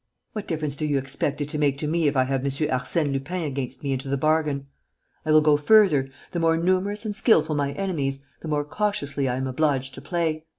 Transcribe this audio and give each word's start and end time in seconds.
What 0.33 0.47
difference 0.47 0.75
do 0.75 0.87
you 0.87 0.97
expect 0.97 1.41
it 1.41 1.49
to 1.49 1.59
make 1.59 1.77
to 1.77 1.87
me 1.87 2.07
if 2.07 2.17
I 2.17 2.23
have 2.23 2.41
M. 2.41 2.47
Arsène 2.47 3.13
Lupin 3.13 3.43
against 3.43 3.83
me 3.83 3.93
into 3.93 4.07
the 4.09 4.17
bargain? 4.17 4.65
I 5.27 5.31
will 5.31 5.41
go 5.41 5.57
further: 5.57 6.09
the 6.31 6.39
more 6.39 6.57
numerous 6.57 7.05
and 7.05 7.15
skilful 7.15 7.53
my 7.53 7.73
enemies, 7.73 8.23
the 8.39 8.47
more 8.47 8.65
cautiously 8.65 9.29
I 9.29 9.35
am 9.35 9.45
obliged 9.45 9.93
to 9.93 10.01
play. 10.01 10.45